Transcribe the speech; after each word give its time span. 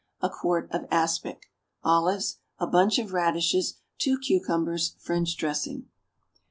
1 0.21 0.31
quart 0.31 0.67
of 0.71 0.87
aspic. 0.89 1.51
Olives. 1.83 2.37
A 2.57 2.65
bunch 2.65 2.97
of 2.97 3.13
radishes. 3.13 3.75
2 3.99 4.17
cucumbers. 4.17 4.95
French 4.97 5.37
dressing. 5.37 5.89